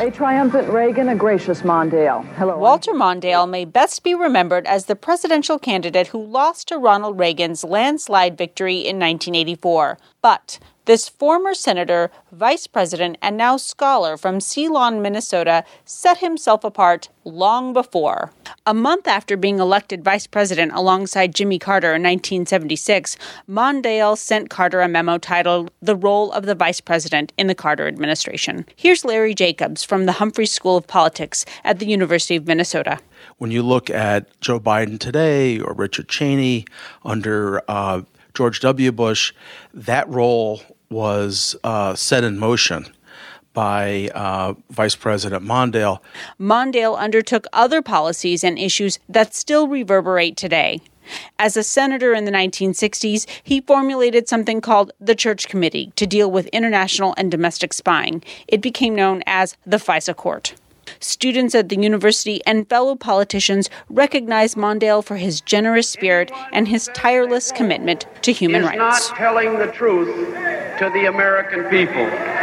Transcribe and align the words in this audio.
A 0.00 0.10
triumphant 0.10 0.68
Reagan, 0.70 1.08
a 1.10 1.14
gracious 1.14 1.62
Mondale. 1.62 2.24
Hello. 2.34 2.58
Walter 2.58 2.92
Mondale 2.92 3.48
may 3.48 3.64
best 3.64 4.02
be 4.02 4.12
remembered 4.12 4.66
as 4.66 4.86
the 4.86 4.96
presidential 4.96 5.56
candidate 5.56 6.08
who 6.08 6.20
lost 6.20 6.66
to 6.68 6.78
Ronald 6.78 7.16
Reagan's 7.16 7.62
landslide 7.62 8.36
victory 8.36 8.78
in 8.78 8.98
1984. 8.98 9.98
But 10.20 10.58
this 10.84 11.08
former 11.08 11.54
senator, 11.54 12.10
vice 12.32 12.66
president, 12.66 13.16
and 13.22 13.36
now 13.36 13.56
scholar 13.56 14.16
from 14.16 14.40
Ceylon, 14.40 15.00
Minnesota, 15.00 15.64
set 15.84 16.18
himself 16.18 16.64
apart 16.64 17.08
long 17.24 17.72
before. 17.72 18.32
A 18.66 18.74
month 18.74 19.06
after 19.06 19.36
being 19.36 19.58
elected 19.58 20.04
vice 20.04 20.26
president 20.26 20.72
alongside 20.74 21.34
Jimmy 21.34 21.58
Carter 21.58 21.88
in 21.88 22.02
1976, 22.02 23.16
Mondale 23.48 24.16
sent 24.16 24.50
Carter 24.50 24.80
a 24.80 24.88
memo 24.88 25.18
titled 25.18 25.70
The 25.80 25.96
Role 25.96 26.32
of 26.32 26.44
the 26.46 26.54
Vice 26.54 26.80
President 26.80 27.32
in 27.38 27.46
the 27.46 27.54
Carter 27.54 27.86
Administration. 27.86 28.66
Here's 28.76 29.04
Larry 29.04 29.34
Jacobs 29.34 29.84
from 29.84 30.06
the 30.06 30.12
Humphreys 30.12 30.52
School 30.52 30.76
of 30.76 30.86
Politics 30.86 31.44
at 31.64 31.78
the 31.78 31.86
University 31.86 32.36
of 32.36 32.46
Minnesota. 32.46 32.98
When 33.38 33.50
you 33.50 33.62
look 33.62 33.88
at 33.88 34.38
Joe 34.40 34.60
Biden 34.60 34.98
today 34.98 35.58
or 35.58 35.72
Richard 35.72 36.08
Cheney 36.08 36.66
under 37.04 37.62
uh, 37.68 38.02
George 38.34 38.60
W. 38.60 38.92
Bush, 38.92 39.32
that 39.72 40.08
role 40.08 40.60
was 40.94 41.56
uh, 41.64 41.94
set 41.94 42.24
in 42.24 42.38
motion 42.38 42.86
by 43.52 44.08
uh, 44.14 44.54
Vice 44.70 44.94
President 44.96 45.44
Mondale. 45.44 45.98
Mondale 46.40 46.96
undertook 46.96 47.46
other 47.52 47.82
policies 47.82 48.42
and 48.42 48.58
issues 48.58 48.98
that 49.08 49.34
still 49.34 49.68
reverberate 49.68 50.36
today. 50.36 50.80
As 51.38 51.56
a 51.56 51.62
senator 51.62 52.14
in 52.14 52.24
the 52.24 52.32
1960s, 52.32 53.26
he 53.42 53.60
formulated 53.60 54.28
something 54.28 54.60
called 54.60 54.92
the 54.98 55.14
Church 55.14 55.48
Committee 55.48 55.92
to 55.96 56.06
deal 56.06 56.30
with 56.30 56.46
international 56.46 57.14
and 57.18 57.30
domestic 57.30 57.72
spying. 57.74 58.22
It 58.48 58.62
became 58.62 58.94
known 58.94 59.22
as 59.26 59.56
the 59.66 59.76
FISA 59.76 60.16
Court. 60.16 60.54
Students 61.00 61.54
at 61.54 61.68
the 61.68 61.76
university 61.76 62.40
and 62.46 62.68
fellow 62.68 62.94
politicians 62.94 63.70
recognize 63.88 64.54
Mondale 64.54 65.04
for 65.04 65.16
his 65.16 65.40
generous 65.40 65.88
spirit 65.88 66.30
and 66.52 66.68
his 66.68 66.90
tireless 66.94 67.52
commitment 67.52 68.06
to 68.22 68.32
human 68.32 68.62
is 68.62 68.68
rights. 68.68 69.08
not 69.10 69.16
telling 69.16 69.58
the 69.58 69.66
truth 69.68 70.08
to 70.78 70.90
the 70.90 71.06
American 71.06 71.64
people. 71.70 72.33